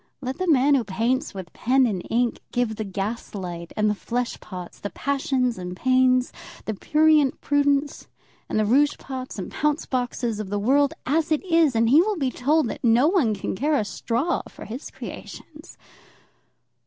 Let 0.19 0.39
the 0.39 0.47
man 0.47 0.73
who 0.73 0.83
paints 0.83 1.35
with 1.35 1.53
pen 1.53 1.85
and 1.85 2.01
ink 2.09 2.39
give 2.51 2.75
the 2.77 2.83
gas 2.83 3.35
light, 3.35 3.71
and 3.77 3.87
the 3.87 3.93
flesh 3.93 4.39
pots, 4.39 4.79
the 4.79 4.89
passions 4.89 5.59
and 5.59 5.77
pains, 5.77 6.33
the 6.65 6.73
prurient 6.73 7.39
prudence 7.39 8.07
and 8.49 8.57
the 8.57 8.65
rouge 8.65 8.97
pots 8.97 9.37
and 9.37 9.51
pounce 9.51 9.85
boxes 9.85 10.39
of 10.39 10.49
the 10.49 10.57
world 10.57 10.95
as 11.05 11.31
it 11.31 11.45
is, 11.45 11.75
and 11.75 11.87
he 11.87 12.01
will 12.01 12.17
be 12.17 12.31
told 12.31 12.67
that 12.69 12.83
no 12.83 13.07
one 13.09 13.35
can 13.35 13.55
care 13.55 13.75
a 13.77 13.85
straw 13.85 14.41
for 14.49 14.65
his 14.65 14.89
creations. 14.89 15.77